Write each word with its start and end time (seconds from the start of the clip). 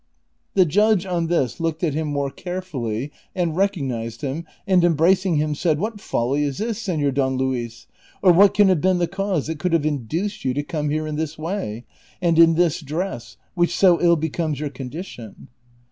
The 0.55 0.65
judge 0.65 1.05
on 1.05 1.27
this 1.27 1.59
looked 1.59 1.83
at 1.83 1.93
him 1.93 2.07
more 2.07 2.31
carefully 2.31 3.11
and 3.35 3.53
recog 3.53 3.85
nized 3.85 4.21
him, 4.21 4.47
and 4.65 4.83
embracing 4.83 5.35
him 5.35 5.53
said," 5.53 5.77
What 5.79 6.01
folly 6.01 6.41
is 6.41 6.57
this, 6.57 6.81
Sehor 6.81 7.13
Don 7.13 7.37
Luis, 7.37 7.85
or 8.23 8.31
what 8.33 8.55
can 8.55 8.67
have 8.69 8.81
been 8.81 8.97
the 8.97 9.05
cause 9.05 9.45
that 9.45 9.59
could 9.59 9.73
have 9.73 9.85
induced 9.85 10.43
you 10.43 10.55
to 10.55 10.63
come 10.63 10.89
here 10.89 11.05
in 11.05 11.17
this 11.17 11.37
way, 11.37 11.85
and 12.19 12.39
in 12.39 12.55
this 12.55 12.81
dress, 12.81 13.37
which 13.53 13.77
so 13.77 14.01
ill 14.01 14.15
becomes 14.15 14.59
your 14.59 14.71
condition 14.71 15.49